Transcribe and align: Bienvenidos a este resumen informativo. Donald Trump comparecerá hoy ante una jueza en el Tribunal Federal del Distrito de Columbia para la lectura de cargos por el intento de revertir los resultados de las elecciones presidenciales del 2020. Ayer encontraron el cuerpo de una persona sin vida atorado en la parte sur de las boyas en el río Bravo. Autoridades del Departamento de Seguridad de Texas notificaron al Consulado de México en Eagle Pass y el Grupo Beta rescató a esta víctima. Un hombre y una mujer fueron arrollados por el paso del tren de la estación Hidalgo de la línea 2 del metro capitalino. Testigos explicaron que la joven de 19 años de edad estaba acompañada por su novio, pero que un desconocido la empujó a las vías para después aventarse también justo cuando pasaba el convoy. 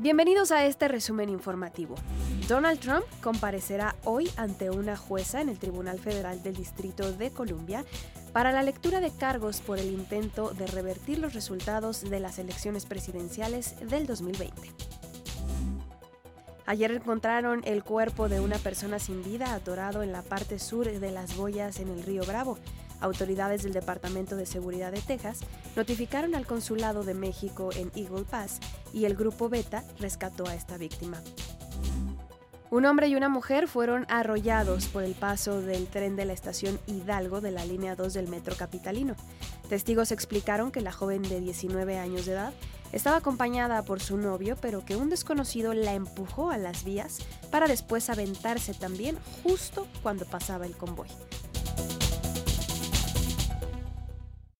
Bienvenidos 0.00 0.52
a 0.52 0.64
este 0.64 0.86
resumen 0.86 1.28
informativo. 1.28 1.96
Donald 2.46 2.78
Trump 2.78 3.04
comparecerá 3.20 3.96
hoy 4.04 4.30
ante 4.36 4.70
una 4.70 4.96
jueza 4.96 5.40
en 5.40 5.48
el 5.48 5.58
Tribunal 5.58 5.98
Federal 5.98 6.40
del 6.40 6.54
Distrito 6.54 7.10
de 7.10 7.32
Columbia 7.32 7.84
para 8.32 8.52
la 8.52 8.62
lectura 8.62 9.00
de 9.00 9.10
cargos 9.10 9.60
por 9.60 9.80
el 9.80 9.90
intento 9.92 10.50
de 10.54 10.68
revertir 10.68 11.18
los 11.18 11.34
resultados 11.34 12.08
de 12.08 12.20
las 12.20 12.38
elecciones 12.38 12.86
presidenciales 12.86 13.74
del 13.88 14.06
2020. 14.06 14.72
Ayer 16.66 16.92
encontraron 16.92 17.62
el 17.64 17.82
cuerpo 17.82 18.28
de 18.28 18.38
una 18.38 18.58
persona 18.58 19.00
sin 19.00 19.24
vida 19.24 19.52
atorado 19.52 20.04
en 20.04 20.12
la 20.12 20.22
parte 20.22 20.60
sur 20.60 20.88
de 20.88 21.10
las 21.10 21.36
boyas 21.36 21.80
en 21.80 21.88
el 21.88 22.04
río 22.04 22.22
Bravo. 22.24 22.56
Autoridades 23.00 23.62
del 23.62 23.72
Departamento 23.72 24.36
de 24.36 24.46
Seguridad 24.46 24.92
de 24.92 25.00
Texas 25.00 25.40
notificaron 25.76 26.34
al 26.34 26.46
Consulado 26.46 27.04
de 27.04 27.14
México 27.14 27.70
en 27.74 27.90
Eagle 27.94 28.24
Pass 28.24 28.58
y 28.92 29.04
el 29.04 29.14
Grupo 29.14 29.48
Beta 29.48 29.84
rescató 29.98 30.46
a 30.46 30.54
esta 30.54 30.76
víctima. 30.76 31.22
Un 32.70 32.84
hombre 32.84 33.08
y 33.08 33.14
una 33.14 33.30
mujer 33.30 33.66
fueron 33.66 34.04
arrollados 34.10 34.86
por 34.88 35.02
el 35.02 35.14
paso 35.14 35.62
del 35.62 35.86
tren 35.86 36.16
de 36.16 36.26
la 36.26 36.34
estación 36.34 36.78
Hidalgo 36.86 37.40
de 37.40 37.50
la 37.50 37.64
línea 37.64 37.96
2 37.96 38.12
del 38.12 38.28
metro 38.28 38.54
capitalino. 38.56 39.16
Testigos 39.70 40.12
explicaron 40.12 40.70
que 40.70 40.82
la 40.82 40.92
joven 40.92 41.22
de 41.22 41.40
19 41.40 41.98
años 41.98 42.26
de 42.26 42.32
edad 42.32 42.52
estaba 42.92 43.16
acompañada 43.16 43.82
por 43.82 44.00
su 44.00 44.18
novio, 44.18 44.56
pero 44.60 44.84
que 44.84 44.96
un 44.96 45.08
desconocido 45.08 45.72
la 45.72 45.94
empujó 45.94 46.50
a 46.50 46.58
las 46.58 46.84
vías 46.84 47.18
para 47.50 47.68
después 47.68 48.10
aventarse 48.10 48.74
también 48.74 49.16
justo 49.42 49.86
cuando 50.02 50.26
pasaba 50.26 50.66
el 50.66 50.76
convoy. 50.76 51.08